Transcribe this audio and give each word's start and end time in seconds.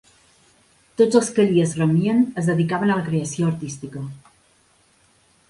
Tots 1.01 1.19
els 1.19 1.29
que 1.35 1.43
allí 1.43 1.61
es 1.65 1.75
reunien 1.81 2.23
es 2.43 2.49
dedicaven 2.53 2.95
a 2.95 2.99
la 3.01 3.05
creació 3.11 3.53
artística. 3.53 4.05